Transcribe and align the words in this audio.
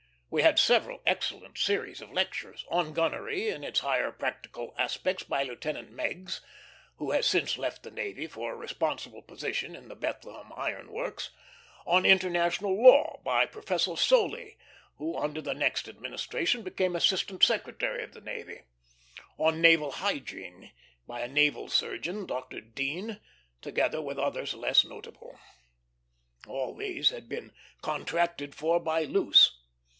We 0.31 0.41
had 0.43 0.57
several 0.57 1.01
excellent 1.05 1.57
series 1.59 2.01
of 2.01 2.09
lectures: 2.11 2.65
on 2.69 2.93
Gunnery 2.93 3.49
in 3.49 3.63
its 3.65 3.81
higher 3.81 4.11
practical 4.11 4.73
aspects, 4.77 5.23
by 5.25 5.43
Lieutenant 5.43 5.91
Meigs, 5.91 6.41
who 6.95 7.11
has 7.11 7.27
since 7.27 7.57
left 7.57 7.83
the 7.83 7.91
navy 7.91 8.27
for 8.27 8.53
a 8.53 8.55
responsible 8.55 9.21
position 9.21 9.75
in 9.75 9.89
the 9.89 9.95
Bethlehem 9.95 10.51
Iron 10.55 10.91
Works; 10.91 11.31
on 11.85 12.03
International 12.05 12.81
Law, 12.81 13.19
by 13.23 13.45
Professor 13.45 13.97
Soley, 13.97 14.57
who 14.95 15.17
under 15.17 15.41
the 15.41 15.53
next 15.53 15.87
administration 15.89 16.63
became 16.63 16.95
Assistant 16.95 17.43
Secretary 17.43 18.01
of 18.01 18.13
the 18.13 18.21
Navy; 18.21 18.61
on 19.37 19.61
Naval 19.61 19.91
Hygiene, 19.91 20.71
by 21.05 21.19
a 21.21 21.27
naval 21.27 21.67
surgeon, 21.67 22.25
Dr. 22.25 22.61
Dean; 22.61 23.19
together 23.61 24.01
with 24.01 24.17
others 24.17 24.53
less 24.55 24.83
notable. 24.85 25.37
All 26.47 26.73
these 26.73 27.09
had 27.09 27.27
been 27.29 27.51
contracted 27.81 28.55
for 28.55 28.79
by 28.79 29.03
Luce. 29.03 29.57